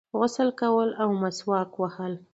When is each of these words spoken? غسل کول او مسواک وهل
غسل 0.19 0.49
کول 0.59 0.89
او 1.03 1.09
مسواک 1.21 1.71
وهل 1.77 2.13